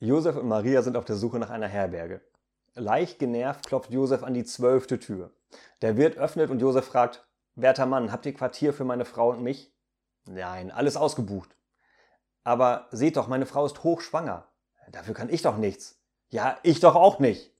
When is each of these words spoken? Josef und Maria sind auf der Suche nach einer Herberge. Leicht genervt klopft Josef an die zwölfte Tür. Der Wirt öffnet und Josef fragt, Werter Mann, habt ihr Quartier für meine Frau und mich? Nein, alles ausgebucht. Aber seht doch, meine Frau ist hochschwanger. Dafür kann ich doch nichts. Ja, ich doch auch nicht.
Josef 0.00 0.36
und 0.36 0.46
Maria 0.46 0.82
sind 0.82 0.96
auf 0.96 1.04
der 1.04 1.16
Suche 1.16 1.38
nach 1.38 1.50
einer 1.50 1.66
Herberge. 1.66 2.20
Leicht 2.74 3.18
genervt 3.18 3.66
klopft 3.66 3.90
Josef 3.90 4.22
an 4.22 4.34
die 4.34 4.44
zwölfte 4.44 5.00
Tür. 5.00 5.32
Der 5.82 5.96
Wirt 5.96 6.16
öffnet 6.16 6.50
und 6.50 6.60
Josef 6.60 6.84
fragt, 6.84 7.26
Werter 7.56 7.86
Mann, 7.86 8.12
habt 8.12 8.24
ihr 8.24 8.34
Quartier 8.34 8.72
für 8.72 8.84
meine 8.84 9.04
Frau 9.04 9.30
und 9.30 9.42
mich? 9.42 9.74
Nein, 10.24 10.70
alles 10.70 10.96
ausgebucht. 10.96 11.56
Aber 12.44 12.86
seht 12.92 13.16
doch, 13.16 13.26
meine 13.26 13.46
Frau 13.46 13.66
ist 13.66 13.82
hochschwanger. 13.82 14.46
Dafür 14.92 15.14
kann 15.14 15.30
ich 15.30 15.42
doch 15.42 15.56
nichts. 15.56 16.00
Ja, 16.28 16.58
ich 16.62 16.78
doch 16.78 16.94
auch 16.94 17.18
nicht. 17.18 17.52